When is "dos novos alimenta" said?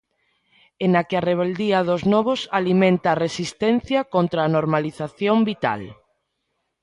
1.89-3.07